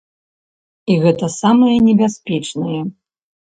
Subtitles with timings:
[0.93, 2.81] І гэта самае небяспечнае.